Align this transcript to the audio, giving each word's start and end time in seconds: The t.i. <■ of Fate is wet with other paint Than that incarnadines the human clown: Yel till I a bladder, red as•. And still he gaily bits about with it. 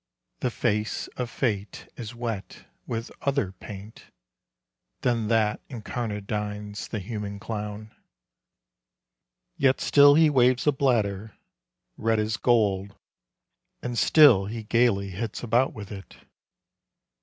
The 0.39 0.49
t.i. 0.49 0.79
<■ 0.81 1.09
of 1.15 1.29
Fate 1.29 1.87
is 1.95 2.15
wet 2.15 2.65
with 2.87 3.11
other 3.21 3.51
paint 3.51 4.05
Than 5.01 5.27
that 5.27 5.61
incarnadines 5.69 6.89
the 6.89 6.97
human 6.97 7.37
clown: 7.39 7.93
Yel 9.57 9.75
till 9.75 10.15
I 10.17 10.53
a 10.65 10.71
bladder, 10.71 11.37
red 11.97 12.17
as•. 12.19 12.35
And 13.83 13.95
still 13.95 14.47
he 14.47 14.63
gaily 14.63 15.11
bits 15.11 15.43
about 15.43 15.71
with 15.73 15.91
it. 15.91 16.15